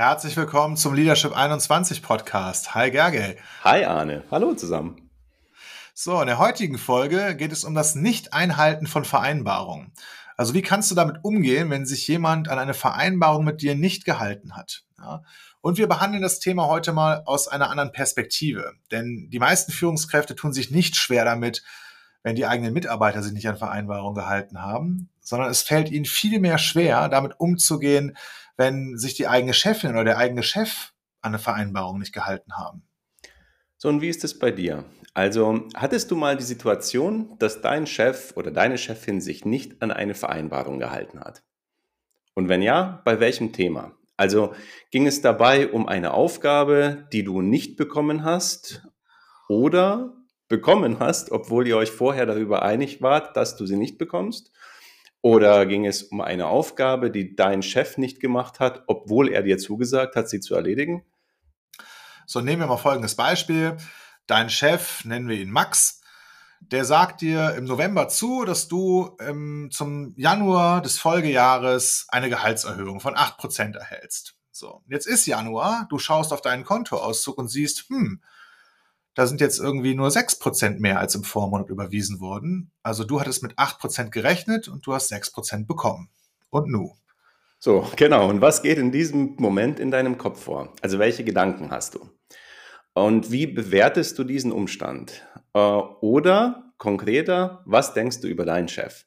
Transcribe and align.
Herzlich 0.00 0.34
willkommen 0.34 0.78
zum 0.78 0.94
Leadership 0.94 1.36
21 1.36 2.00
Podcast. 2.00 2.74
Hi 2.74 2.90
Gergely. 2.90 3.36
Hi 3.64 3.84
Arne. 3.84 4.24
Hallo 4.30 4.54
zusammen. 4.54 5.10
So, 5.92 6.18
in 6.22 6.26
der 6.26 6.38
heutigen 6.38 6.78
Folge 6.78 7.36
geht 7.36 7.52
es 7.52 7.64
um 7.64 7.74
das 7.74 7.96
Nicht-Einhalten 7.96 8.86
von 8.86 9.04
Vereinbarungen. 9.04 9.92
Also 10.38 10.54
wie 10.54 10.62
kannst 10.62 10.90
du 10.90 10.94
damit 10.94 11.22
umgehen, 11.22 11.68
wenn 11.68 11.84
sich 11.84 12.08
jemand 12.08 12.48
an 12.48 12.58
eine 12.58 12.72
Vereinbarung 12.72 13.44
mit 13.44 13.60
dir 13.60 13.74
nicht 13.74 14.06
gehalten 14.06 14.56
hat? 14.56 14.84
Ja? 14.96 15.22
Und 15.60 15.76
wir 15.76 15.86
behandeln 15.86 16.22
das 16.22 16.38
Thema 16.38 16.66
heute 16.66 16.94
mal 16.94 17.22
aus 17.26 17.46
einer 17.46 17.68
anderen 17.68 17.92
Perspektive. 17.92 18.72
Denn 18.90 19.28
die 19.30 19.38
meisten 19.38 19.70
Führungskräfte 19.70 20.34
tun 20.34 20.54
sich 20.54 20.70
nicht 20.70 20.96
schwer 20.96 21.26
damit, 21.26 21.62
wenn 22.22 22.36
die 22.36 22.46
eigenen 22.46 22.72
Mitarbeiter 22.72 23.22
sich 23.22 23.34
nicht 23.34 23.48
an 23.50 23.58
Vereinbarungen 23.58 24.14
gehalten 24.14 24.62
haben, 24.62 25.10
sondern 25.30 25.48
es 25.48 25.62
fällt 25.62 25.90
ihnen 25.90 26.04
viel 26.04 26.40
mehr 26.40 26.58
schwer, 26.58 27.08
damit 27.08 27.38
umzugehen, 27.38 28.16
wenn 28.56 28.98
sich 28.98 29.14
die 29.14 29.28
eigene 29.28 29.54
Chefin 29.54 29.92
oder 29.92 30.04
der 30.04 30.18
eigene 30.18 30.42
Chef 30.42 30.90
an 31.22 31.30
eine 31.30 31.38
Vereinbarung 31.38 32.00
nicht 32.00 32.12
gehalten 32.12 32.54
haben. 32.54 32.82
So, 33.78 33.88
und 33.88 34.02
wie 34.02 34.08
ist 34.08 34.24
es 34.24 34.38
bei 34.38 34.50
dir? 34.50 34.84
Also, 35.14 35.68
hattest 35.74 36.10
du 36.10 36.16
mal 36.16 36.36
die 36.36 36.44
Situation, 36.44 37.36
dass 37.38 37.62
dein 37.62 37.86
Chef 37.86 38.32
oder 38.36 38.50
deine 38.50 38.76
Chefin 38.76 39.20
sich 39.20 39.44
nicht 39.44 39.80
an 39.80 39.92
eine 39.92 40.14
Vereinbarung 40.14 40.80
gehalten 40.80 41.20
hat? 41.20 41.44
Und 42.34 42.48
wenn 42.48 42.60
ja, 42.60 43.00
bei 43.04 43.20
welchem 43.20 43.52
Thema? 43.52 43.92
Also 44.16 44.52
ging 44.90 45.06
es 45.06 45.22
dabei 45.22 45.68
um 45.68 45.86
eine 45.88 46.12
Aufgabe, 46.12 47.08
die 47.12 47.22
du 47.22 47.40
nicht 47.40 47.76
bekommen 47.76 48.24
hast 48.24 48.86
oder 49.48 50.12
bekommen 50.48 50.98
hast, 50.98 51.30
obwohl 51.30 51.68
ihr 51.68 51.76
euch 51.76 51.92
vorher 51.92 52.26
darüber 52.26 52.62
einig 52.62 53.00
wart, 53.00 53.36
dass 53.36 53.56
du 53.56 53.64
sie 53.66 53.76
nicht 53.76 53.96
bekommst? 53.96 54.50
Oder 55.22 55.66
ging 55.66 55.86
es 55.86 56.02
um 56.02 56.20
eine 56.20 56.46
Aufgabe, 56.46 57.10
die 57.10 57.36
dein 57.36 57.62
Chef 57.62 57.98
nicht 57.98 58.20
gemacht 58.20 58.58
hat, 58.58 58.84
obwohl 58.86 59.28
er 59.28 59.42
dir 59.42 59.58
zugesagt 59.58 60.16
hat, 60.16 60.28
sie 60.28 60.40
zu 60.40 60.54
erledigen? 60.54 61.04
So, 62.26 62.40
nehmen 62.40 62.62
wir 62.62 62.66
mal 62.66 62.76
folgendes 62.78 63.16
Beispiel. 63.16 63.76
Dein 64.26 64.48
Chef, 64.48 65.04
nennen 65.04 65.28
wir 65.28 65.36
ihn 65.36 65.50
Max, 65.50 66.00
der 66.60 66.84
sagt 66.84 67.20
dir 67.20 67.54
im 67.54 67.64
November 67.64 68.08
zu, 68.08 68.44
dass 68.44 68.68
du 68.68 69.16
ähm, 69.20 69.70
zum 69.72 70.14
Januar 70.16 70.82
des 70.82 70.98
Folgejahres 70.98 72.06
eine 72.08 72.28
Gehaltserhöhung 72.28 73.00
von 73.00 73.14
8% 73.14 73.76
erhältst. 73.76 74.36
So, 74.52 74.82
jetzt 74.88 75.06
ist 75.06 75.26
Januar, 75.26 75.86
du 75.90 75.98
schaust 75.98 76.32
auf 76.32 76.42
deinen 76.42 76.64
Kontoauszug 76.64 77.38
und 77.38 77.48
siehst, 77.48 77.88
hm, 77.88 78.22
da 79.20 79.26
sind 79.26 79.42
jetzt 79.42 79.60
irgendwie 79.60 79.94
nur 79.94 80.08
6% 80.08 80.78
mehr 80.78 80.98
als 80.98 81.14
im 81.14 81.24
Vormonat 81.24 81.68
überwiesen 81.68 82.20
worden. 82.20 82.70
Also 82.82 83.04
du 83.04 83.20
hattest 83.20 83.42
mit 83.42 83.52
8% 83.58 84.08
gerechnet 84.08 84.66
und 84.66 84.86
du 84.86 84.94
hast 84.94 85.12
6% 85.12 85.66
bekommen. 85.66 86.08
Und 86.48 86.68
nu? 86.68 86.94
So, 87.58 87.86
genau. 87.96 88.30
Und 88.30 88.40
was 88.40 88.62
geht 88.62 88.78
in 88.78 88.92
diesem 88.92 89.34
Moment 89.36 89.78
in 89.78 89.90
deinem 89.90 90.16
Kopf 90.16 90.44
vor? 90.44 90.72
Also 90.80 90.98
welche 90.98 91.22
Gedanken 91.22 91.70
hast 91.70 91.96
du? 91.96 92.08
Und 92.94 93.30
wie 93.30 93.46
bewertest 93.46 94.18
du 94.18 94.24
diesen 94.24 94.52
Umstand? 94.52 95.22
Äh, 95.52 95.58
oder 95.58 96.72
konkreter, 96.78 97.62
was 97.66 97.92
denkst 97.92 98.20
du 98.20 98.26
über 98.26 98.46
deinen 98.46 98.68
Chef? 98.68 99.04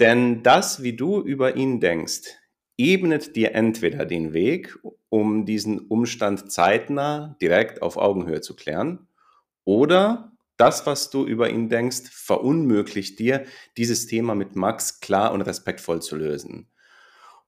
Denn 0.00 0.42
das, 0.42 0.82
wie 0.82 0.96
du 0.96 1.20
über 1.20 1.54
ihn 1.54 1.80
denkst, 1.80 2.22
ebnet 2.78 3.36
dir 3.36 3.54
entweder 3.54 4.06
den 4.06 4.32
Weg, 4.32 4.78
um 5.10 5.44
diesen 5.44 5.80
Umstand 5.80 6.50
zeitnah 6.50 7.36
direkt 7.42 7.82
auf 7.82 7.98
Augenhöhe 7.98 8.40
zu 8.40 8.56
klären, 8.56 9.07
oder 9.68 10.32
das, 10.56 10.86
was 10.86 11.10
du 11.10 11.26
über 11.26 11.50
ihn 11.50 11.68
denkst, 11.68 12.08
verunmöglicht 12.10 13.18
dir, 13.18 13.44
dieses 13.76 14.06
Thema 14.06 14.34
mit 14.34 14.56
Max 14.56 15.00
klar 15.00 15.32
und 15.32 15.42
respektvoll 15.42 16.00
zu 16.00 16.16
lösen. 16.16 16.70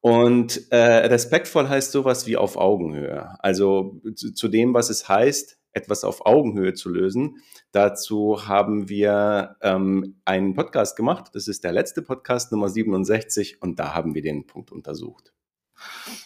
Und 0.03 0.71
äh, 0.71 0.77
respektvoll 0.77 1.71
heißt 1.71 1.93
sowas 1.93 2.27
wie 2.27 2.37
auf 2.37 2.59
Augenhöhe. 2.59 3.37
Also 3.39 4.03
zu, 4.15 4.35
zu, 4.35 4.49
dem, 4.49 4.75
was 4.75 4.91
es 4.91 5.09
heißt, 5.09 5.59
etwas 5.73 6.05
auf 6.05 6.27
Augenhöhe 6.27 6.75
zu 6.75 6.91
lösen. 6.91 7.37
Dazu 7.73 8.47
haben 8.47 8.91
wir 8.91 9.57
ähm, 9.63 10.21
einen 10.27 10.53
Podcast 10.53 10.97
gemacht. 10.97 11.31
Das 11.33 11.49
ist 11.49 11.65
der 11.65 11.73
letzte 11.73 12.03
Podcast, 12.03 12.53
Nummer 12.53 12.69
67, 12.69 13.63
und 13.63 13.79
da 13.79 13.95
haben 13.95 14.15
wir 14.15 14.21
den 14.21 14.47
Punkt 14.47 14.73
untersucht. 14.73 15.33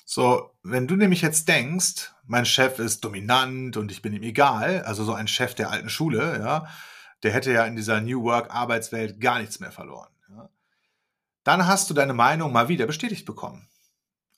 So, 0.04 0.54
wenn 0.62 0.86
du 0.86 0.96
nämlich 0.96 1.22
jetzt 1.22 1.48
denkst, 1.48 2.12
mein 2.26 2.46
Chef 2.46 2.78
ist 2.78 3.04
dominant 3.04 3.76
und 3.76 3.90
ich 3.90 4.02
bin 4.02 4.12
ihm 4.12 4.22
egal, 4.22 4.82
also 4.82 5.04
so 5.04 5.14
ein 5.14 5.28
Chef 5.28 5.54
der 5.54 5.70
alten 5.70 5.88
Schule, 5.88 6.38
ja, 6.38 6.66
der 7.22 7.32
hätte 7.32 7.52
ja 7.52 7.64
in 7.64 7.76
dieser 7.76 8.00
New 8.00 8.22
Work 8.22 8.54
Arbeitswelt 8.54 9.20
gar 9.20 9.38
nichts 9.38 9.60
mehr 9.60 9.72
verloren. 9.72 10.10
Ja. 10.28 10.50
Dann 11.42 11.66
hast 11.66 11.88
du 11.90 11.94
deine 11.94 12.14
Meinung 12.14 12.52
mal 12.52 12.68
wieder 12.68 12.86
bestätigt 12.86 13.24
bekommen. 13.24 13.68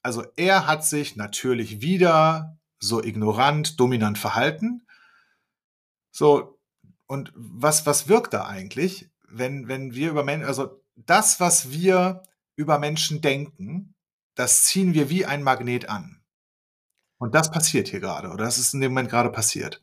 Also 0.03 0.25
er 0.37 0.69
hat 0.69 0.84
sich 0.84 1.16
natürlich 1.16 1.81
wieder 1.81 2.56
so 2.78 3.03
ignorant, 3.03 3.81
dominant 3.81 4.19
verhalten. 4.19 4.87
So, 6.12 6.60
und 7.06 7.33
was, 7.34 7.87
was 7.87 8.09
wirkt 8.09 8.34
da 8.34 8.47
eigentlich, 8.47 9.10
wenn, 9.28 9.66
wenn 9.66 9.94
wir 9.94 10.10
über 10.10 10.22
Menschen, 10.22 10.47
also 10.47 10.81
das, 10.94 11.41
was 11.41 11.72
wir 11.72 12.22
über 12.54 12.78
Menschen 12.78 13.21
denken, 13.21 13.96
das 14.37 14.65
ziehen 14.65 14.95
wir 14.95 15.11
wie 15.11 15.27
ein 15.27 15.43
Magnet 15.43 15.89
an. 15.89 16.23
Und 17.19 17.35
das 17.35 17.51
passiert 17.51 17.89
hier 17.89 18.01
gerade, 18.01 18.29
oder 18.29 18.45
das 18.45 18.59
ist 18.59 18.75
in 18.75 18.81
dem 18.81 18.93
Moment 18.93 19.11
gerade 19.11 19.31
passiert. 19.31 19.83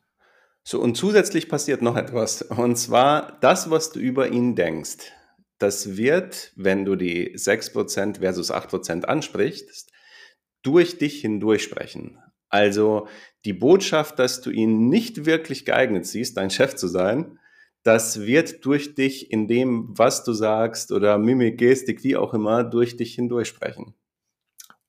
So, 0.64 0.80
und 0.80 0.96
zusätzlich 0.96 1.50
passiert 1.50 1.82
noch 1.82 1.98
etwas. 1.98 2.42
Und 2.44 2.78
zwar 2.78 3.38
das, 3.42 3.70
was 3.70 3.92
du 3.92 4.00
über 4.00 4.30
ihn 4.30 4.56
denkst. 4.56 5.12
Das 5.58 5.98
wird, 5.98 6.54
wenn 6.56 6.86
du 6.86 6.96
die 6.96 7.36
6% 7.36 8.20
versus 8.20 8.52
8% 8.52 9.04
ansprichst, 9.06 9.92
durch 10.62 10.98
dich 10.98 11.20
hindurch 11.20 11.64
sprechen. 11.64 12.20
Also 12.48 13.08
die 13.46 13.54
Botschaft, 13.54 14.20
dass 14.20 14.42
du 14.42 14.52
ihn 14.52 14.88
nicht 14.88 15.26
wirklich 15.26 15.66
geeignet 15.66 16.06
siehst, 16.06 16.38
dein 16.38 16.50
Chef 16.50 16.76
zu 16.76 16.88
sein, 16.88 17.40
das 17.84 18.22
wird 18.22 18.66
durch 18.66 18.96
dich 18.96 19.32
in 19.32 19.48
dem, 19.48 19.88
was 19.90 20.24
du 20.24 20.32
sagst 20.32 20.92
oder 20.92 21.18
Mimik, 21.18 21.58
Gestik, 21.58 22.04
wie 22.04 22.16
auch 22.16 22.34
immer, 22.34 22.64
durch 22.64 22.96
dich 22.96 23.16
hindurch 23.16 23.50
sprechen. 23.50 23.96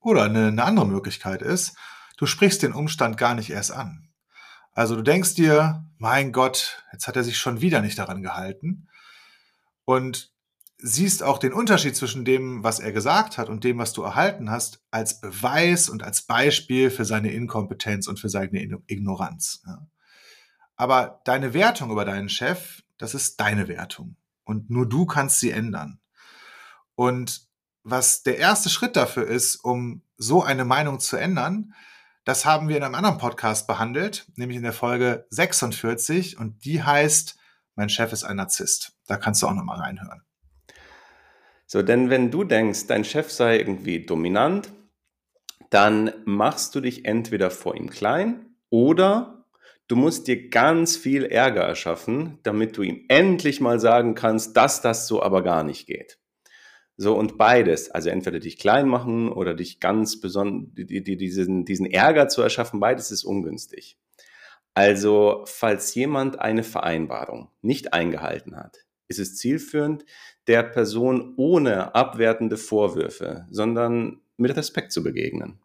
Oder 0.05 0.25
eine, 0.25 0.49
eine 0.49 0.63
andere 0.63 0.87
Möglichkeit 0.87 1.41
ist, 1.41 1.77
du 2.19 2.27
sprichst 2.27 2.63
den 2.63 2.75
Umstand 2.75 3.17
gar 3.17 3.35
nicht 3.35 3.51
erst 3.51 3.73
an. 3.73 4.11
Also 4.73 4.97
du 4.97 5.03
denkst 5.03 5.35
dir, 5.35 5.85
mein 5.99 6.31
Gott, 6.31 6.85
jetzt 6.93 7.09
hat 7.09 7.17
er 7.17 7.25
sich 7.25 7.39
schon 7.39 7.63
wieder 7.63 7.81
nicht 7.81 7.99
daran 7.99 8.23
gehalten 8.23 8.89
und 9.87 10.31
siehst 10.77 11.23
auch 11.23 11.39
den 11.39 11.55
Unterschied 11.55 11.97
zwischen 11.97 12.27
dem, 12.27 12.63
was 12.63 12.81
er 12.81 12.93
gesagt 12.93 13.39
hat 13.39 13.49
und 13.49 13.65
dem, 13.65 13.79
was 13.79 13.95
du 13.95 14.03
erhalten 14.03 14.51
hast, 14.51 14.85
als 14.91 15.23
Beweis 15.23 15.89
und 15.89 16.03
als 16.03 16.23
Beispiel 16.23 16.91
für 16.91 17.07
seine 17.07 17.33
Inkompetenz 17.33 18.07
und 18.07 18.21
für 18.21 18.29
seine 18.29 18.83
Ignoranz. 18.87 19.63
Aber 20.77 21.23
deine 21.25 21.55
Wertung 21.55 21.91
über 21.91 22.05
deinen 22.05 22.29
Chef, 22.29 22.83
das 22.99 23.15
ist 23.15 23.41
deine 23.41 23.69
Wertung 23.69 24.17
und 24.45 24.69
nur 24.69 24.87
du 24.87 25.07
kannst 25.07 25.41
sie 25.41 25.51
ändern. 25.51 26.01
Und 26.95 27.49
was 27.85 28.23
der 28.23 28.39
erste 28.39 28.71
Schritt 28.71 28.97
dafür 28.97 29.27
ist, 29.27 29.57
um 29.57 30.03
so 30.17 30.43
eine 30.43 30.65
Meinung 30.65 30.99
zu 31.01 31.17
ändern, 31.17 31.75
das 32.25 32.47
haben 32.47 32.69
wir 32.69 32.79
in 32.79 32.83
einem 32.83 32.95
anderen 32.95 33.19
Podcast 33.19 33.67
behandelt, 33.67 34.27
nämlich 34.37 34.57
in 34.57 34.63
der 34.63 34.73
Folge 34.73 35.27
46 35.29 36.39
und 36.39 36.65
die 36.65 36.83
heißt 36.83 37.37
Mein 37.75 37.91
Chef 37.91 38.13
ist 38.13 38.25
ein 38.25 38.37
Narzisst. 38.37 38.93
Da 39.07 39.19
kannst 39.19 39.43
du 39.43 39.47
auch 39.47 39.53
nochmal 39.53 39.79
reinhören. 39.79 40.23
So, 41.67 41.83
denn 41.83 42.09
wenn 42.09 42.31
du 42.31 42.45
denkst, 42.45 42.87
dein 42.87 43.05
Chef 43.05 43.31
sei 43.31 43.59
irgendwie 43.59 44.07
dominant, 44.07 44.71
dann 45.69 46.13
machst 46.25 46.75
du 46.75 46.81
dich 46.81 47.05
entweder 47.05 47.51
vor 47.51 47.77
ihm 47.77 47.91
klein 47.91 48.57
oder 48.71 49.45
du 49.89 49.97
musst 49.97 50.27
dir 50.27 50.49
ganz 50.49 50.97
viel 50.97 51.25
Ärger 51.25 51.63
erschaffen, 51.63 52.39
damit 52.43 52.77
du 52.79 52.83
ihm 52.83 53.05
endlich 53.09 53.61
mal 53.61 53.81
sagen 53.81 54.15
kannst, 54.15 54.57
dass 54.57 54.81
das 54.81 55.07
so 55.07 55.23
aber 55.23 55.43
gar 55.43 55.63
nicht 55.63 55.87
geht. 55.87 56.19
So 56.97 57.17
und 57.17 57.39
beides, 57.39 57.91
also 57.91 58.09
entweder 58.11 58.39
dich 58.39 58.59
klein 58.59 58.89
machen 58.89 59.31
oder 59.33 59.55
dich 59.55 59.81
ganz 59.81 60.21
besonders, 60.21 60.71
die, 60.75 61.03
die, 61.03 61.17
diesen, 61.17 61.65
diesen 61.65 61.87
Ärger 61.87 62.29
zu 62.29 62.41
erschaffen, 62.41 62.79
beides 62.79 63.11
ist 63.11 63.25
ungünstig. 63.25 63.99
Also, 64.75 65.45
falls 65.47 65.95
jemand 65.95 66.41
eine 66.41 66.65
Vereinbarung 66.65 67.49
nicht 67.63 67.93
eingehalten 67.93 68.57
hat, 68.57 68.79
ist 69.09 69.19
es 69.19 69.37
zielführend, 69.37 70.05
der 70.47 70.63
Person 70.63 71.35
ohne 71.37 71.95
abwertende 71.95 72.57
Vorwürfe, 72.57 73.47
sondern 73.51 74.21
mit 74.37 74.57
Respekt 74.57 74.93
zu 74.93 75.03
begegnen. 75.03 75.61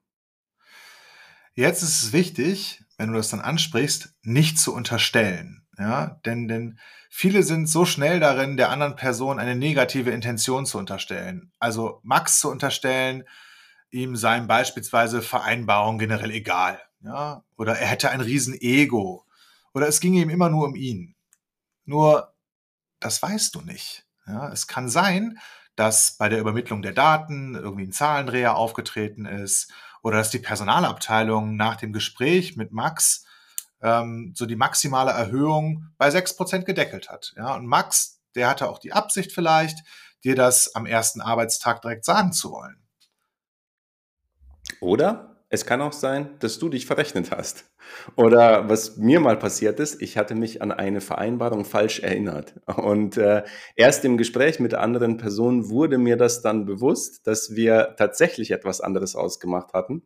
Jetzt 1.56 1.84
ist 1.84 2.04
es 2.04 2.14
wichtig, 2.14 2.84
wenn 2.98 3.10
du 3.10 3.16
das 3.16 3.30
dann 3.30 3.42
ansprichst, 3.42 4.14
nicht 4.22 4.60
zu 4.60 4.74
unterstellen. 4.74 5.64
Ja, 5.80 6.20
denn, 6.26 6.50
denn 6.50 6.78
viele 7.10 7.42
sind 7.42 7.70
so 7.70 7.86
schnell 7.86 8.20
darin, 8.20 8.58
der 8.58 8.70
anderen 8.70 8.98
Person 8.98 9.40
eine 9.40 9.56
negative 9.56 10.12
Intention 10.12 10.66
zu 10.66 10.78
unterstellen. 10.78 11.54
Also 11.58 12.02
Max 12.04 12.40
zu 12.40 12.50
unterstellen, 12.52 13.24
ihm 13.90 14.18
seien 14.18 14.46
beispielsweise 14.48 15.22
Vereinbarungen 15.22 15.98
generell 15.98 16.32
egal. 16.32 16.82
Ja, 17.02 17.44
oder 17.56 17.78
er 17.78 17.88
hätte 17.88 18.10
ein 18.10 18.20
Riesen-Ego. 18.20 19.26
Oder 19.74 19.88
es 19.88 20.02
ginge 20.02 20.22
ihm 20.22 20.30
immer 20.30 20.50
nur 20.50 20.68
um 20.68 20.76
ihn. 20.76 21.16
Nur, 21.86 22.34
das 23.00 23.22
weißt 23.22 23.56
du 23.56 23.62
nicht. 23.62 24.06
Ja, 24.28 24.52
es 24.52 24.68
kann 24.68 24.90
sein, 24.90 25.40
dass 25.78 26.18
bei 26.18 26.28
der 26.28 26.40
Übermittlung 26.40 26.82
der 26.82 26.92
Daten 26.92 27.56
irgendwie 27.56 27.86
ein 27.86 27.94
Zahlendreher 27.94 28.58
aufgetreten 28.58 29.26
ist 29.26 29.72
oder 30.04 30.18
dass 30.18 30.30
die 30.30 30.40
Personalabteilung 30.40 31.56
nach 31.56 31.78
dem 31.78 31.94
Gespräch 31.94 32.58
mit 32.58 32.74
Max 32.74 33.26
ähm, 33.82 34.34
so 34.36 34.46
die 34.46 34.56
maximale 34.56 35.12
Erhöhung 35.12 35.90
bei 35.98 36.10
6% 36.10 36.64
gedeckelt 36.64 37.10
hat. 37.10 37.34
Ja, 37.38 37.56
und 37.56 37.66
Max, 37.68 38.22
der 38.36 38.50
hatte 38.50 38.70
auch 38.70 38.80
die 38.80 38.94
Absicht 38.94 39.32
vielleicht, 39.32 39.80
dir 40.24 40.36
das 40.36 40.76
am 40.76 40.86
ersten 40.86 41.22
Arbeitstag 41.22 41.82
direkt 41.82 42.06
sagen 42.06 42.32
zu 42.34 42.52
wollen. 42.52 42.84
Oder 44.82 45.30
es 45.50 45.66
kann 45.66 45.82
auch 45.82 45.94
sein, 45.94 46.38
dass 46.40 46.60
du 46.60 46.70
dich 46.70 46.86
verrechnet 46.86 47.32
hast. 47.32 47.66
Oder 48.16 48.70
was 48.70 48.98
mir 48.98 49.20
mal 49.20 49.38
passiert 49.38 49.80
ist, 49.80 50.00
ich 50.00 50.16
hatte 50.16 50.36
mich 50.36 50.62
an 50.62 50.72
eine 50.72 51.02
Vereinbarung 51.02 51.66
falsch 51.66 52.02
erinnert. 52.02 52.54
Und 52.68 53.18
äh, 53.18 53.44
erst 53.76 54.06
im 54.06 54.18
Gespräch 54.18 54.60
mit 54.60 54.76
anderen 54.76 55.18
Personen 55.18 55.70
wurde 55.70 55.98
mir 55.98 56.18
das 56.18 56.44
dann 56.44 56.66
bewusst, 56.66 57.26
dass 57.26 57.56
wir 57.56 57.96
tatsächlich 57.98 58.52
etwas 58.52 58.80
anderes 58.80 59.16
ausgemacht 59.16 59.74
hatten. 59.74 60.04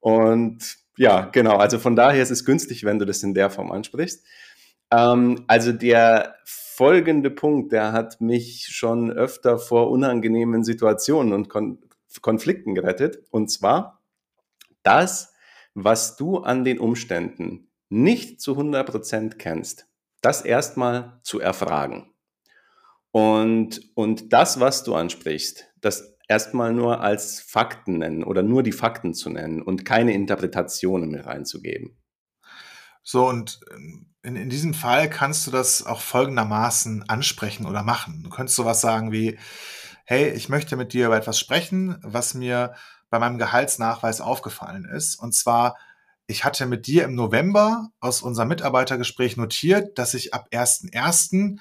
Und 0.00 0.81
ja, 0.96 1.22
genau. 1.32 1.56
Also 1.56 1.78
von 1.78 1.96
daher 1.96 2.22
ist 2.22 2.30
es 2.30 2.44
günstig, 2.44 2.84
wenn 2.84 2.98
du 2.98 3.06
das 3.06 3.22
in 3.22 3.34
der 3.34 3.50
Form 3.50 3.72
ansprichst. 3.72 4.24
Ähm, 4.90 5.44
also 5.46 5.72
der 5.72 6.36
folgende 6.44 7.30
Punkt, 7.30 7.72
der 7.72 7.92
hat 7.92 8.20
mich 8.20 8.68
schon 8.70 9.10
öfter 9.10 9.58
vor 9.58 9.90
unangenehmen 9.90 10.64
Situationen 10.64 11.32
und 11.32 11.48
Kon 11.48 11.78
Konflikten 12.20 12.74
gerettet. 12.74 13.22
Und 13.30 13.50
zwar 13.50 14.02
das, 14.82 15.32
was 15.72 16.16
du 16.16 16.38
an 16.38 16.62
den 16.62 16.78
Umständen 16.78 17.70
nicht 17.88 18.42
zu 18.42 18.52
100% 18.52 19.36
kennst, 19.36 19.86
das 20.20 20.42
erstmal 20.42 21.20
zu 21.22 21.40
erfragen. 21.40 22.12
Und, 23.12 23.90
und 23.94 24.32
das, 24.32 24.60
was 24.60 24.84
du 24.84 24.94
ansprichst, 24.94 25.68
das 25.80 26.11
erstmal 26.32 26.72
nur 26.72 27.02
als 27.02 27.40
Fakten 27.40 27.98
nennen 27.98 28.24
oder 28.24 28.42
nur 28.42 28.62
die 28.62 28.72
Fakten 28.72 29.12
zu 29.12 29.28
nennen 29.28 29.60
und 29.60 29.84
keine 29.84 30.14
Interpretationen 30.14 31.10
mehr 31.10 31.26
reinzugeben. 31.26 31.98
So, 33.02 33.28
und 33.28 33.60
ähm, 33.70 34.06
in, 34.22 34.36
in 34.36 34.48
diesem 34.48 34.72
Fall 34.72 35.10
kannst 35.10 35.46
du 35.46 35.50
das 35.50 35.84
auch 35.84 36.00
folgendermaßen 36.00 37.06
ansprechen 37.08 37.66
oder 37.66 37.82
machen. 37.82 38.22
Du 38.22 38.30
könntest 38.30 38.56
sowas 38.56 38.80
sagen 38.80 39.12
wie, 39.12 39.38
hey, 40.06 40.30
ich 40.30 40.48
möchte 40.48 40.76
mit 40.76 40.94
dir 40.94 41.06
über 41.06 41.16
etwas 41.16 41.38
sprechen, 41.38 41.98
was 42.02 42.32
mir 42.32 42.74
bei 43.10 43.18
meinem 43.18 43.36
Gehaltsnachweis 43.36 44.22
aufgefallen 44.22 44.86
ist. 44.86 45.16
Und 45.16 45.34
zwar, 45.34 45.76
ich 46.26 46.46
hatte 46.46 46.64
mit 46.64 46.86
dir 46.86 47.04
im 47.04 47.14
November 47.14 47.90
aus 48.00 48.22
unserem 48.22 48.48
Mitarbeitergespräch 48.48 49.36
notiert, 49.36 49.98
dass 49.98 50.14
ich 50.14 50.32
ab 50.32 50.48
1.1. 50.50 51.58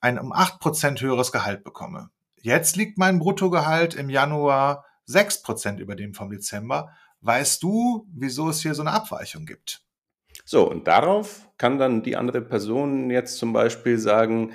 ein 0.00 0.18
um 0.18 0.32
8% 0.32 1.02
höheres 1.02 1.32
Gehalt 1.32 1.64
bekomme. 1.64 2.08
Jetzt 2.46 2.76
liegt 2.76 2.96
mein 2.96 3.18
Bruttogehalt 3.18 3.96
im 3.96 4.08
Januar 4.08 4.84
6% 5.08 5.78
über 5.78 5.96
dem 5.96 6.14
vom 6.14 6.30
Dezember. 6.30 6.92
Weißt 7.20 7.60
du, 7.60 8.06
wieso 8.14 8.50
es 8.50 8.62
hier 8.62 8.72
so 8.72 8.82
eine 8.82 8.92
Abweichung 8.92 9.46
gibt? 9.46 9.82
So, 10.44 10.70
und 10.70 10.86
darauf 10.86 11.50
kann 11.58 11.76
dann 11.76 12.04
die 12.04 12.14
andere 12.14 12.40
Person 12.40 13.10
jetzt 13.10 13.38
zum 13.38 13.52
Beispiel 13.52 13.98
sagen, 13.98 14.52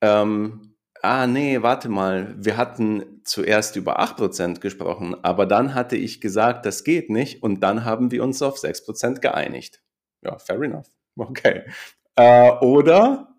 ähm, 0.00 0.76
ah 1.02 1.26
nee, 1.26 1.60
warte 1.60 1.88
mal, 1.88 2.36
wir 2.38 2.56
hatten 2.56 3.20
zuerst 3.24 3.74
über 3.74 3.98
8% 3.98 4.60
gesprochen, 4.60 5.16
aber 5.24 5.44
dann 5.44 5.74
hatte 5.74 5.96
ich 5.96 6.20
gesagt, 6.20 6.66
das 6.66 6.84
geht 6.84 7.10
nicht 7.10 7.42
und 7.42 7.64
dann 7.64 7.84
haben 7.84 8.12
wir 8.12 8.22
uns 8.22 8.42
auf 8.42 8.58
6% 8.58 9.18
geeinigt. 9.18 9.82
Ja, 10.22 10.38
fair 10.38 10.62
enough. 10.62 10.86
Okay. 11.16 11.64
Äh, 12.14 12.52
oder, 12.60 13.34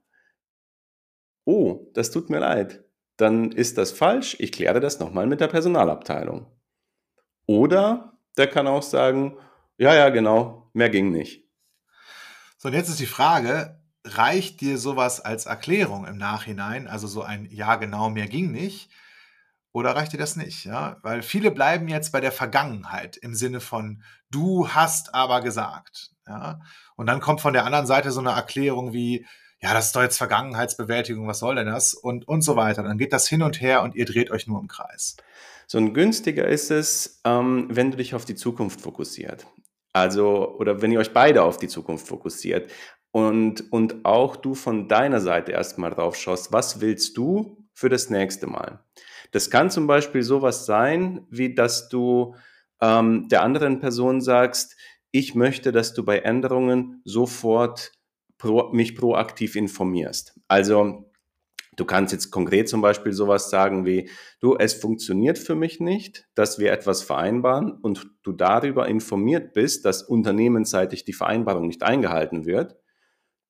oh, 1.45 1.89
das 1.93 2.11
tut 2.11 2.29
mir 2.29 2.39
leid, 2.39 2.83
dann 3.19 3.51
ist 3.51 3.77
das 3.77 3.91
falsch, 3.91 4.37
ich 4.39 4.51
kläre 4.51 4.79
das 4.79 4.99
nochmal 4.99 5.27
mit 5.27 5.41
der 5.41 5.47
Personalabteilung. 5.47 6.47
Oder 7.45 8.17
der 8.37 8.47
kann 8.47 8.67
auch 8.67 8.83
sagen, 8.83 9.37
ja, 9.77 9.93
ja, 9.93 10.09
genau, 10.09 10.69
mehr 10.73 10.89
ging 10.89 11.11
nicht. 11.11 11.43
So, 12.57 12.69
und 12.69 12.75
jetzt 12.75 12.89
ist 12.89 12.99
die 12.99 13.05
Frage, 13.05 13.81
reicht 14.05 14.61
dir 14.61 14.77
sowas 14.77 15.19
als 15.19 15.45
Erklärung 15.45 16.05
im 16.05 16.17
Nachhinein, 16.17 16.87
also 16.87 17.07
so 17.07 17.21
ein 17.21 17.47
Ja, 17.51 17.75
genau, 17.75 18.09
mehr 18.09 18.27
ging 18.27 18.51
nicht, 18.51 18.89
oder 19.71 19.95
reicht 19.95 20.13
dir 20.13 20.17
das 20.17 20.35
nicht? 20.35 20.65
Ja? 20.65 20.97
Weil 21.01 21.21
viele 21.21 21.51
bleiben 21.51 21.87
jetzt 21.87 22.11
bei 22.11 22.21
der 22.21 22.31
Vergangenheit 22.31 23.17
im 23.17 23.35
Sinne 23.35 23.59
von 23.59 24.03
du 24.31 24.69
hast 24.69 25.13
aber 25.13 25.41
gesagt. 25.41 26.11
Ja? 26.27 26.59
Und 26.95 27.07
dann 27.07 27.19
kommt 27.19 27.41
von 27.41 27.53
der 27.53 27.65
anderen 27.65 27.85
Seite 27.85 28.11
so 28.11 28.19
eine 28.19 28.31
Erklärung 28.31 28.93
wie, 28.93 29.25
ja, 29.61 29.73
das 29.73 29.87
ist 29.87 29.95
doch 29.95 30.01
jetzt 30.01 30.17
Vergangenheitsbewältigung, 30.17 31.27
was 31.27 31.39
soll 31.39 31.55
denn 31.55 31.67
das? 31.67 31.93
Und, 31.93 32.27
und 32.27 32.41
so 32.41 32.55
weiter. 32.55 32.83
Dann 32.83 32.97
geht 32.97 33.11
das 33.11 33.27
hin 33.27 33.41
und 33.41 33.59
her 33.59 33.83
und 33.83 33.95
ihr 33.95 34.05
dreht 34.05 34.31
euch 34.31 34.47
nur 34.47 34.59
im 34.59 34.67
Kreis. 34.67 35.17
So 35.67 35.77
ein 35.77 35.93
günstiger 35.93 36.47
ist 36.47 36.71
es, 36.71 37.21
ähm, 37.25 37.67
wenn 37.69 37.91
du 37.91 37.97
dich 37.97 38.15
auf 38.15 38.25
die 38.25 38.35
Zukunft 38.35 38.81
fokussiert. 38.81 39.45
Also, 39.91 40.55
oder 40.57 40.81
wenn 40.81 40.91
ihr 40.91 40.99
euch 40.99 41.13
beide 41.13 41.43
auf 41.43 41.57
die 41.57 41.67
Zukunft 41.67 42.07
fokussiert 42.07 42.71
und, 43.11 43.71
und 43.71 44.05
auch 44.05 44.35
du 44.35 44.55
von 44.55 44.87
deiner 44.87 45.19
Seite 45.19 45.51
erstmal 45.51 45.91
drauf 45.91 46.15
schaust, 46.15 46.53
was 46.53 46.79
willst 46.79 47.17
du 47.17 47.67
für 47.73 47.89
das 47.89 48.09
nächste 48.09 48.47
Mal? 48.47 48.83
Das 49.31 49.49
kann 49.49 49.69
zum 49.69 49.87
Beispiel 49.87 50.23
sowas 50.23 50.65
sein, 50.65 51.25
wie 51.29 51.53
dass 51.53 51.89
du 51.89 52.35
ähm, 52.81 53.27
der 53.27 53.43
anderen 53.43 53.79
Person 53.79 54.21
sagst, 54.21 54.77
ich 55.11 55.35
möchte, 55.35 55.71
dass 55.71 55.93
du 55.93 56.05
bei 56.05 56.19
Änderungen 56.19 57.01
sofort 57.03 57.91
pro, 58.39 58.71
mich 58.71 58.95
proaktiv 58.95 59.55
informierst. 59.55 60.39
Also 60.47 61.05
Du 61.79 61.85
kannst 61.85 62.11
jetzt 62.11 62.29
konkret 62.29 62.67
zum 62.67 62.81
Beispiel 62.81 63.13
sowas 63.13 63.49
sagen 63.49 63.85
wie, 63.85 64.09
du, 64.41 64.57
es 64.57 64.73
funktioniert 64.73 65.39
für 65.39 65.55
mich 65.55 65.79
nicht, 65.79 66.27
dass 66.35 66.59
wir 66.59 66.73
etwas 66.73 67.03
vereinbaren 67.03 67.71
und 67.71 68.05
du 68.21 68.33
darüber 68.33 68.89
informiert 68.89 69.53
bist, 69.53 69.85
dass 69.85 70.03
unternehmensseitig 70.03 71.05
die 71.05 71.13
Vereinbarung 71.13 71.67
nicht 71.67 71.81
eingehalten 71.81 72.45
wird, 72.45 72.75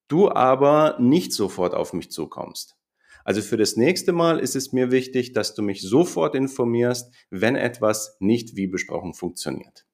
du 0.10 0.30
aber 0.30 0.98
nicht 1.00 1.34
sofort 1.34 1.74
auf 1.74 1.94
mich 1.94 2.12
zukommst. 2.12 2.78
Also 3.24 3.42
für 3.42 3.58
das 3.58 3.78
nächste 3.78 4.12
Mal 4.12 4.38
ist 4.38 4.56
es 4.56 4.74
mir 4.74 4.92
wichtig, 4.92 5.34
dass 5.34 5.56
du 5.56 5.64
mich 5.64 5.82
sofort 5.82 6.36
informierst, 6.36 7.12
wenn 7.32 7.56
etwas 7.56 8.16
nicht 8.20 8.56
wie 8.56 8.68
besprochen 8.68 9.16
funktioniert. 9.16 9.88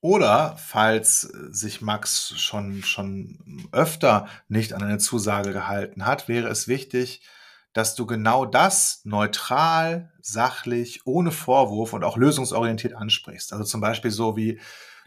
Oder 0.00 0.56
falls 0.56 1.22
sich 1.22 1.80
Max 1.80 2.38
schon, 2.38 2.82
schon 2.84 3.68
öfter 3.72 4.28
nicht 4.48 4.72
an 4.72 4.82
eine 4.82 4.98
Zusage 4.98 5.52
gehalten 5.52 6.06
hat, 6.06 6.28
wäre 6.28 6.48
es 6.48 6.68
wichtig, 6.68 7.22
dass 7.72 7.94
du 7.94 8.06
genau 8.06 8.44
das 8.44 9.00
neutral, 9.04 10.12
sachlich, 10.20 11.02
ohne 11.04 11.30
Vorwurf 11.30 11.92
und 11.92 12.04
auch 12.04 12.16
lösungsorientiert 12.16 12.94
ansprichst. 12.94 13.52
Also 13.52 13.64
zum 13.64 13.80
Beispiel 13.80 14.10
so 14.10 14.36
wie, 14.36 14.60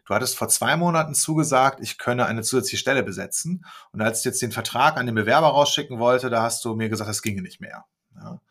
du 0.06 0.14
hattest 0.14 0.38
vor 0.38 0.50
zwei 0.50 0.76
Monaten 0.76 1.14
zugesagt, 1.14 1.80
ich 1.82 1.98
könne 1.98 2.26
eine 2.26 2.44
zusätzliche 2.44 2.78
Stelle 2.78 3.04
besetzen. 3.04 3.66
Und 3.94 4.02
als 4.02 4.20
ich 4.20 4.26
jetzt 4.26 4.42
den 4.42 4.52
Vertrag 4.52 4.98
an 4.98 5.06
den 5.06 5.16
Bewerber 5.16 5.48
rausschicken 5.48 6.00
wollte, 6.00 6.30
da 6.30 6.44
hast 6.44 6.64
du 6.66 6.76
mir 6.76 6.90
gesagt, 6.90 7.10
das 7.10 7.22
ginge 7.22 7.42
nicht 7.42 7.62
mehr. 7.62 7.86
Ja. 8.16 8.42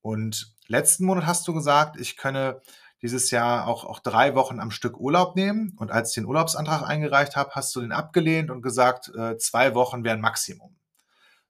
Und 0.00 0.54
letzten 0.66 1.04
Monat 1.04 1.26
hast 1.26 1.46
du 1.46 1.54
gesagt, 1.54 1.98
ich 1.98 2.16
könne 2.16 2.60
dieses 3.04 3.30
Jahr 3.30 3.68
auch, 3.68 3.84
auch 3.84 4.00
drei 4.00 4.34
Wochen 4.34 4.58
am 4.60 4.70
Stück 4.70 4.98
Urlaub 4.98 5.36
nehmen. 5.36 5.74
Und 5.76 5.90
als 5.92 6.08
ich 6.08 6.14
den 6.14 6.24
Urlaubsantrag 6.24 6.88
eingereicht 6.88 7.36
habe, 7.36 7.50
hast 7.52 7.76
du 7.76 7.82
den 7.82 7.92
abgelehnt 7.92 8.50
und 8.50 8.62
gesagt, 8.62 9.12
äh, 9.14 9.36
zwei 9.36 9.74
Wochen 9.74 10.04
wären 10.04 10.22
Maximum. 10.22 10.74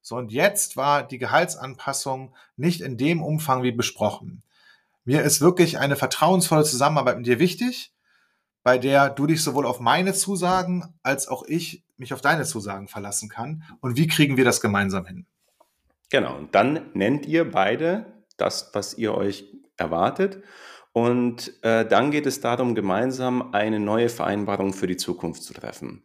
So, 0.03 0.17
und 0.17 0.33
jetzt 0.33 0.77
war 0.77 1.07
die 1.07 1.19
Gehaltsanpassung 1.19 2.35
nicht 2.57 2.81
in 2.81 2.99
dem 2.99 3.23
Umfang 3.23 3.63
wie 3.63 3.71
besprochen. 3.71 4.43
Mir 5.05 5.23
ist 5.23 5.41
wirklich 5.41 5.79
eine 5.79 5.95
vertrauensvolle 5.95 6.65
Zusammenarbeit 6.65 7.19
mit 7.19 7.27
dir 7.27 7.39
wichtig, 7.39 7.95
bei 8.65 8.77
der 8.77 9.09
du 9.09 9.29
dich 9.29 9.41
sowohl 9.41 9.65
auf 9.65 9.79
meine 9.79 10.13
Zusagen 10.13 10.99
als 11.05 11.29
auch 11.29 11.45
ich 11.47 11.85
mich 11.97 12.13
auf 12.13 12.21
deine 12.21 12.45
Zusagen 12.45 12.89
verlassen 12.89 13.29
kann. 13.29 13.63
Und 13.81 13.97
wie 13.97 14.09
kriegen 14.09 14.37
wir 14.37 14.45
das 14.45 14.61
gemeinsam 14.61 15.07
hin? 15.07 15.27
Genau, 16.11 16.37
und 16.37 16.53
dann 16.57 16.91
nennt 16.95 17.27
ihr 17.27 17.49
beide 17.49 18.25
das, 18.37 18.71
was 18.73 18.95
ihr 18.95 19.15
euch 19.15 19.45
erwartet. 19.77 20.43
Und 20.95 21.53
äh, 21.65 21.85
dann 21.85 22.13
geht 22.13 22.25
es 22.25 22.41
darum, 22.41 22.77
gemeinsam 22.77 23.53
eine 23.53 23.81
neue 23.81 24.09
Vereinbarung 24.09 24.73
für 24.73 24.87
die 24.87 24.97
Zukunft 24.97 25.43
zu 25.43 25.53
treffen. 25.53 26.05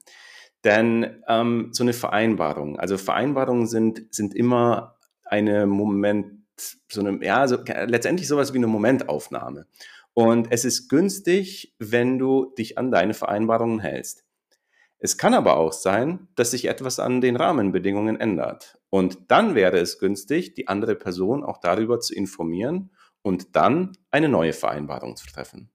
Denn 0.64 1.22
ähm, 1.28 1.70
so 1.74 1.84
eine 1.84 1.94
Vereinbarung, 1.94 2.80
also 2.80 2.98
Vereinbarungen 2.98 3.68
sind, 3.68 4.04
sind 4.10 4.34
immer 4.34 4.98
eine 5.24 5.68
Moment, 5.68 6.44
so 6.92 7.02
eine, 7.02 7.24
ja, 7.24 7.48
so, 7.48 7.58
letztendlich 7.86 8.28
sowas 8.28 8.52
wie 8.52 8.58
eine 8.58 8.66
Momentaufnahme. 8.66 9.68
Und 10.16 10.48
es 10.50 10.66
ist 10.66 10.90
günstig, 10.90 11.76
wenn 11.78 12.18
du 12.18 12.52
dich 12.58 12.80
an 12.80 12.90
deine 12.90 13.14
Vereinbarungen 13.14 13.80
hältst. 13.80 14.26
Es 14.98 15.20
kann 15.20 15.36
aber 15.36 15.58
auch 15.58 15.72
sein, 15.72 16.30
dass 16.34 16.50
sich 16.50 16.66
etwas 16.66 16.98
an 16.98 17.22
den 17.22 17.36
Rahmenbedingungen 17.36 18.20
ändert. 18.20 18.80
Und 18.90 19.20
dann 19.28 19.54
wäre 19.54 19.78
es 19.78 20.00
günstig, 20.00 20.56
die 20.56 20.68
andere 20.68 20.96
Person 20.96 21.44
auch 21.44 21.60
darüber 21.60 22.00
zu 22.00 22.16
informieren 22.16 22.90
und 23.22 23.56
dann 23.56 23.98
eine 24.12 24.30
neue 24.30 24.54
Vereinbarung 24.54 25.16
zu 25.16 25.28
treffen. 25.28 25.70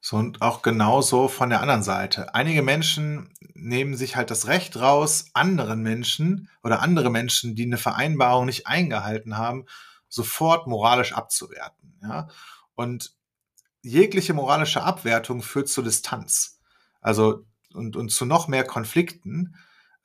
So 0.00 0.16
und 0.16 0.42
auch 0.42 0.60
genauso 0.60 1.28
von 1.28 1.48
der 1.48 1.62
anderen 1.62 1.82
Seite. 1.82 2.34
Einige 2.34 2.62
Menschen 2.62 3.32
nehmen 3.54 3.96
sich 3.96 4.16
halt 4.16 4.30
das 4.30 4.46
Recht 4.48 4.78
raus, 4.78 5.30
anderen 5.32 5.82
Menschen 5.82 6.50
oder 6.62 6.82
andere 6.82 7.10
Menschen, 7.10 7.54
die 7.54 7.64
eine 7.64 7.78
Vereinbarung 7.78 8.44
nicht 8.44 8.66
eingehalten 8.66 9.38
haben, 9.38 9.64
sofort 10.08 10.66
moralisch 10.66 11.14
abzuwerten. 11.14 11.98
Ja? 12.02 12.28
Und 12.74 13.14
jegliche 13.80 14.34
moralische 14.34 14.82
Abwertung 14.82 15.40
führt 15.40 15.68
zu 15.68 15.80
Distanz. 15.80 16.60
Also 17.00 17.46
und, 17.72 17.96
und 17.96 18.10
zu 18.10 18.24
noch 18.24 18.46
mehr 18.48 18.64
Konflikten. 18.64 19.56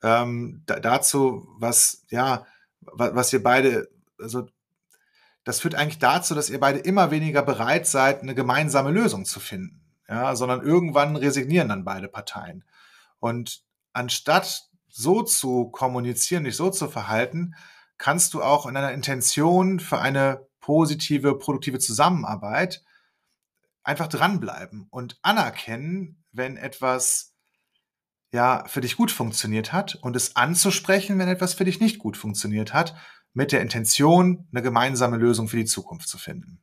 Ähm, 0.02 0.62
da, 0.66 0.80
dazu, 0.80 1.46
was, 1.58 2.04
ja, 2.08 2.46
was, 2.80 3.14
was 3.14 3.32
ihr 3.32 3.42
beide, 3.42 3.90
also 4.18 4.48
das 5.44 5.60
führt 5.60 5.74
eigentlich 5.74 5.98
dazu, 5.98 6.34
dass 6.34 6.50
ihr 6.50 6.60
beide 6.60 6.78
immer 6.78 7.10
weniger 7.10 7.42
bereit 7.42 7.86
seid, 7.86 8.22
eine 8.22 8.34
gemeinsame 8.34 8.90
Lösung 8.90 9.24
zu 9.24 9.40
finden. 9.40 9.80
Ja, 10.08 10.34
sondern 10.34 10.62
irgendwann 10.62 11.14
resignieren 11.14 11.68
dann 11.68 11.84
beide 11.84 12.08
Parteien. 12.08 12.64
Und 13.20 13.62
anstatt 13.92 14.68
so 14.88 15.22
zu 15.22 15.70
kommunizieren, 15.70 16.44
dich 16.44 16.56
so 16.56 16.70
zu 16.70 16.88
verhalten, 16.88 17.54
kannst 17.96 18.34
du 18.34 18.42
auch 18.42 18.66
in 18.66 18.76
einer 18.76 18.92
Intention 18.92 19.78
für 19.78 20.00
eine 20.00 20.48
positive, 20.60 21.38
produktive 21.38 21.78
Zusammenarbeit 21.78 22.82
einfach 23.82 24.08
dranbleiben 24.08 24.88
und 24.90 25.18
anerkennen, 25.22 26.24
wenn 26.32 26.56
etwas 26.56 27.34
ja 28.32 28.64
für 28.66 28.80
dich 28.80 28.96
gut 28.96 29.10
funktioniert 29.10 29.72
hat 29.72 29.96
und 29.96 30.16
es 30.16 30.36
anzusprechen, 30.36 31.18
wenn 31.18 31.28
etwas 31.28 31.54
für 31.54 31.64
dich 31.64 31.80
nicht 31.80 31.98
gut 31.98 32.16
funktioniert 32.16 32.72
hat, 32.72 32.94
mit 33.32 33.52
der 33.52 33.60
Intention, 33.60 34.48
eine 34.52 34.62
gemeinsame 34.62 35.16
Lösung 35.16 35.48
für 35.48 35.56
die 35.56 35.64
Zukunft 35.64 36.08
zu 36.08 36.18
finden. 36.18 36.62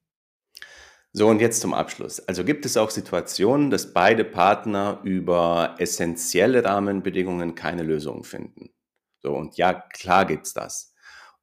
So, 1.14 1.28
und 1.28 1.40
jetzt 1.40 1.62
zum 1.62 1.74
Abschluss. 1.74 2.20
Also 2.20 2.44
gibt 2.44 2.66
es 2.66 2.78
auch 2.78 2.92
Situationen, 2.92 3.72
dass 3.72 3.94
beide 3.94 4.24
Partner 4.24 5.00
über 5.04 5.76
essentielle 5.80 6.64
Rahmenbedingungen 6.64 7.56
keine 7.56 7.84
Lösung 7.84 8.24
finden. 8.24 8.70
So, 9.24 9.34
und 9.34 9.58
ja, 9.58 9.74
klar 9.74 10.26
gibt 10.26 10.46
es 10.46 10.54
das. 10.54 10.94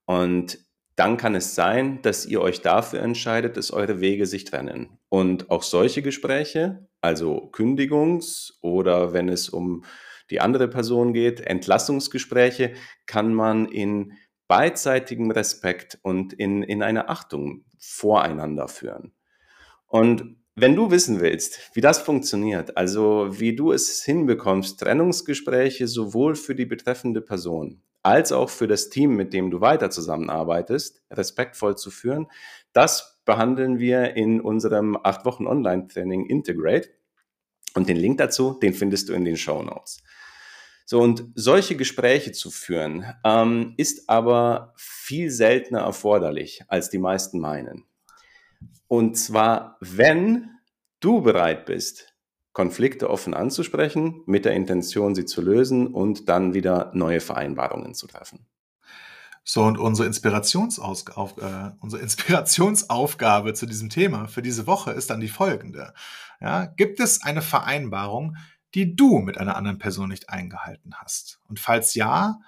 Und 0.05 0.59
dann 0.97 1.17
kann 1.17 1.35
es 1.35 1.57
sein, 1.57 2.03
dass 2.03 2.25
ihr 2.25 2.41
euch 2.41 2.61
dafür 2.61 3.01
entscheidet, 3.01 3.57
dass 3.57 3.73
eure 3.73 4.01
Wege 4.01 4.27
sich 4.27 4.45
trennen. 4.45 4.99
Und 5.09 5.51
auch 5.51 5.65
solche 5.65 6.03
Gespräche, 6.03 6.87
also 7.01 7.51
Kündigungs- 7.53 8.53
oder 8.61 9.13
wenn 9.13 9.29
es 9.29 9.49
um 9.49 9.85
die 10.31 10.41
andere 10.41 10.69
Person 10.69 11.13
geht, 11.13 11.41
Entlassungsgespräche, 11.41 12.75
kann 13.07 13.35
man 13.35 13.67
in 13.67 14.13
beidseitigem 14.49 15.31
Respekt 15.31 15.99
und 16.03 16.33
in, 16.33 16.63
in 16.63 16.83
einer 16.83 17.11
Achtung 17.11 17.65
voreinander 17.79 18.69
führen. 18.69 19.13
Und 19.87 20.37
wenn 20.57 20.77
du 20.77 20.91
wissen 20.91 21.21
willst, 21.21 21.71
wie 21.75 21.81
das 21.81 21.99
funktioniert, 21.99 22.77
also 22.77 23.29
wie 23.31 23.57
du 23.57 23.73
es 23.73 24.05
hinbekommst, 24.05 24.79
Trennungsgespräche 24.79 25.89
sowohl 25.89 26.37
für 26.37 26.55
die 26.55 26.67
betreffende 26.67 27.21
Person 27.21 27.83
als 28.05 28.33
auch 28.33 28.51
für 28.51 28.69
das 28.69 28.91
Team, 28.91 29.17
mit 29.17 29.33
dem 29.33 29.51
du 29.51 29.63
weiter 29.63 29.91
zusammenarbeitest, 29.91 31.03
respektvoll 31.11 31.77
zu 31.77 31.91
führen, 31.91 32.27
das 32.75 33.23
behandeln 33.25 33.79
wir 33.79 34.15
in 34.15 34.43
unserem 34.43 34.97
acht 35.03 35.25
Wochen 35.25 35.47
Online-Training 35.47 36.27
Integrate. 36.27 36.91
Und 37.75 37.89
den 37.89 37.97
Link 37.97 38.19
dazu, 38.19 38.59
den 38.63 38.75
findest 38.75 39.09
du 39.09 39.15
in 39.15 39.25
den 39.25 39.39
Show 39.39 39.63
Notes. 39.63 40.04
So, 40.87 41.01
und 41.01 41.25
solche 41.35 41.77
Gespräche 41.77 42.33
zu 42.33 42.51
führen, 42.51 43.07
ähm, 43.25 43.75
ist 43.79 44.09
aber 44.09 44.75
viel 44.77 45.31
seltener 45.31 45.81
erforderlich, 45.81 46.63
als 46.69 46.91
die 46.91 46.99
meisten 46.99 47.41
meinen. 47.41 47.85
Und 48.87 49.17
zwar, 49.17 49.79
wenn 49.81 50.51
du 51.01 51.23
bereit 51.23 51.65
bist, 51.65 52.15
Konflikte 52.53 53.11
offen 53.11 53.35
anzusprechen, 53.35 54.23
mit 54.27 54.45
der 54.45 54.53
Intention, 54.53 55.15
sie 55.15 55.25
zu 55.25 55.43
lösen 55.43 55.89
und 55.89 56.29
dann 56.29 56.55
wieder 56.55 56.93
neue 56.95 57.21
Vereinbarungen 57.21 57.95
zu 57.95 58.07
treffen. 58.07 58.47
So, 59.43 59.63
und 59.65 59.79
unsere, 59.79 60.07
Inspirationsauf 60.07 61.05
äh, 61.39 61.71
unsere 61.81 62.03
Inspirationsaufgabe 62.03 63.55
zu 63.55 63.67
diesem 63.67 63.91
Thema 63.91 64.29
für 64.29 64.41
diese 64.41 64.67
Woche 64.67 64.93
ist 64.93 65.11
dann 65.11 65.21
die 65.21 65.29
folgende. 65.29 65.93
Ja, 66.41 66.67
gibt 66.67 67.01
es 67.01 67.23
eine 67.23 67.43
Vereinbarung, 67.43 68.37
die 68.75 68.97
du 68.97 69.19
mit 69.19 69.39
einer 69.39 69.57
anderen 69.57 69.79
Person 69.79 70.09
nicht 70.09 70.31
eingehalten 70.31 70.95
hast? 70.97 71.41
Und 71.49 71.61
falls 71.61 71.95
ja, 71.95 72.41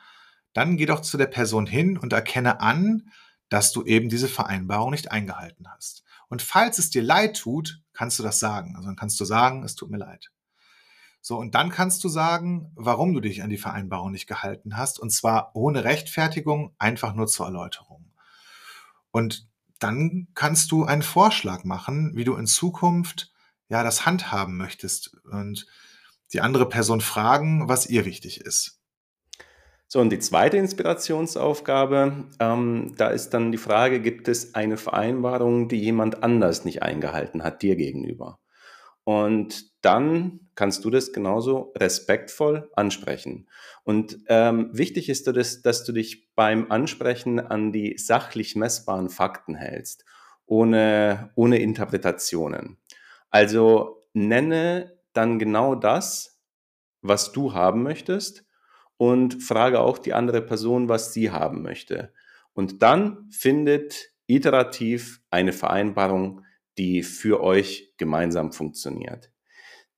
dann 0.53 0.77
geh 0.77 0.87
doch 0.87 1.01
zu 1.01 1.17
der 1.17 1.27
Person 1.27 1.67
hin 1.67 1.99
und 1.99 2.13
erkenne 2.13 2.61
an, 2.61 3.11
dass 3.49 3.73
du 3.73 3.85
eben 3.85 4.09
diese 4.09 4.29
Vereinbarung 4.29 4.91
nicht 4.91 5.13
eingehalten 5.13 5.69
hast. 5.69 6.03
Und 6.29 6.43
falls 6.43 6.79
es 6.79 6.91
dir 6.91 7.03
leid 7.03 7.37
tut, 7.37 7.83
kannst 7.93 8.19
du 8.19 8.23
das 8.23 8.39
sagen. 8.39 8.75
Also 8.75 8.89
dann 8.89 8.97
kannst 8.97 9.21
du 9.21 9.25
sagen, 9.25 9.63
es 9.63 9.75
tut 9.75 9.91
mir 9.91 9.99
leid. 9.99 10.31
So, 11.21 11.37
und 11.39 11.55
dann 11.55 11.71
kannst 11.71 12.05
du 12.05 12.09
sagen, 12.09 12.71
warum 12.75 13.13
du 13.13 13.21
dich 13.21 13.43
an 13.43 13.51
die 13.51 13.59
Vereinbarung 13.59 14.13
nicht 14.13 14.27
gehalten 14.27 14.77
hast. 14.77 14.99
Und 14.99 15.11
zwar 15.11 15.51
ohne 15.55 15.85
Rechtfertigung, 15.85 16.75
einfach 16.79 17.15
nur 17.15 17.27
zur 17.27 17.47
Erläuterung. 17.47 18.13
Und 19.11 19.49
dann 19.79 20.29
kannst 20.35 20.71
du 20.73 20.85
einen 20.85 21.03
Vorschlag 21.03 21.65
machen, 21.65 22.13
wie 22.15 22.25
du 22.25 22.37
in 22.37 22.47
Zukunft 22.47 23.33
ja 23.69 23.83
das 23.83 24.07
handhaben 24.07 24.57
möchtest 24.57 25.17
und 25.25 25.67
die 26.33 26.41
andere 26.41 26.69
Person 26.69 27.01
fragen, 27.01 27.69
was 27.69 27.89
ihr 27.89 28.05
wichtig 28.05 28.41
ist. 28.41 28.81
So, 29.89 30.01
und 30.01 30.11
die 30.11 30.19
zweite 30.19 30.57
Inspirationsaufgabe, 30.57 32.25
ähm, 32.41 32.95
da 32.97 33.09
ist 33.09 33.31
dann 33.31 33.53
die 33.53 33.59
Frage, 33.59 34.01
gibt 34.01 34.27
es 34.27 34.55
eine 34.55 34.77
Vereinbarung, 34.77 35.69
die 35.69 35.79
jemand 35.79 36.25
anders 36.25 36.65
nicht 36.65 36.83
eingehalten 36.83 37.45
hat, 37.45 37.63
dir 37.63 37.77
gegenüber? 37.77 38.41
Und 39.05 39.71
dann 39.83 40.41
kannst 40.57 40.85
du 40.85 40.91
das 40.91 41.13
genauso 41.13 41.73
respektvoll 41.77 42.69
ansprechen. 42.75 43.49
Und 43.85 44.19
ähm, 44.27 44.71
wichtig 44.73 45.09
ist, 45.09 45.29
dass, 45.29 45.63
dass 45.63 45.85
du 45.85 45.93
dich 45.93 46.35
beim 46.35 46.73
Ansprechen 46.73 47.39
an 47.39 47.71
die 47.71 47.97
sachlich 47.99 48.57
messbaren 48.57 49.09
Fakten 49.09 49.55
hältst, 49.55 50.05
ohne, 50.47 51.31
ohne 51.37 51.61
Interpretationen. 51.61 52.79
Also 53.31 54.05
nenne 54.13 54.96
dann 55.17 55.39
genau 55.39 55.75
das, 55.75 56.41
was 57.03 57.33
du 57.33 57.55
haben 57.55 57.83
möchtest 57.83 58.45
und 58.97 59.43
frage 59.43 59.81
auch 59.81 59.99
die 59.99 60.15
andere 60.15 60.43
Person, 60.43 60.89
was 60.89 61.13
sie 61.13 61.31
haben 61.31 61.63
möchte. 61.63 62.13
Und 62.53 62.83
dann 62.83 63.29
findet 63.31 64.11
iterativ 64.27 65.21
eine 65.31 65.53
Vereinbarung, 65.53 66.45
die 66.79 67.03
für 67.03 67.43
euch 67.43 67.95
gemeinsam 67.97 68.53
funktioniert. 68.53 69.31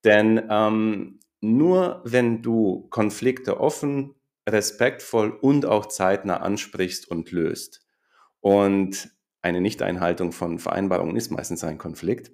Denn 0.03 0.47
ähm, 0.49 1.19
nur 1.41 2.01
wenn 2.05 2.41
du 2.41 2.87
Konflikte 2.89 3.59
offen, 3.59 4.15
respektvoll 4.47 5.31
und 5.31 5.65
auch 5.65 5.87
zeitnah 5.87 6.37
ansprichst 6.37 7.09
und 7.09 7.31
löst, 7.31 7.85
und 8.41 9.09
eine 9.41 9.61
Nichteinhaltung 9.61 10.31
von 10.31 10.59
Vereinbarungen 10.59 11.15
ist 11.15 11.31
meistens 11.31 11.63
ein 11.63 11.77
Konflikt, 11.77 12.31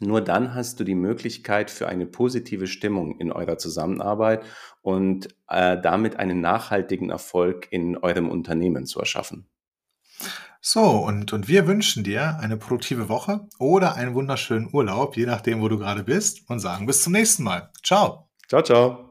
nur 0.00 0.20
dann 0.20 0.54
hast 0.54 0.78
du 0.80 0.84
die 0.84 0.94
Möglichkeit 0.94 1.70
für 1.70 1.88
eine 1.88 2.06
positive 2.06 2.66
Stimmung 2.66 3.18
in 3.18 3.32
eurer 3.32 3.58
Zusammenarbeit 3.58 4.42
und 4.82 5.28
äh, 5.48 5.80
damit 5.80 6.16
einen 6.16 6.40
nachhaltigen 6.40 7.10
Erfolg 7.10 7.68
in 7.70 7.96
eurem 7.96 8.28
Unternehmen 8.28 8.86
zu 8.86 9.00
erschaffen. 9.00 9.46
So, 10.60 10.82
und, 10.82 11.32
und 11.32 11.46
wir 11.46 11.66
wünschen 11.66 12.02
dir 12.02 12.38
eine 12.40 12.56
produktive 12.56 13.08
Woche 13.08 13.46
oder 13.58 13.94
einen 13.94 14.14
wunderschönen 14.14 14.68
Urlaub, 14.72 15.16
je 15.16 15.26
nachdem, 15.26 15.60
wo 15.60 15.68
du 15.68 15.78
gerade 15.78 16.02
bist, 16.02 16.48
und 16.50 16.58
sagen 16.58 16.86
bis 16.86 17.02
zum 17.02 17.12
nächsten 17.12 17.44
Mal. 17.44 17.70
Ciao. 17.84 18.28
Ciao, 18.48 18.62
ciao. 18.62 19.05